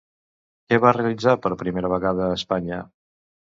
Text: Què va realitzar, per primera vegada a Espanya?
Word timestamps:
Què 0.73 0.79
va 0.85 0.93
realitzar, 0.97 1.35
per 1.45 1.53
primera 1.61 1.93
vegada 1.93 2.27
a 2.31 2.41
Espanya? 2.41 2.83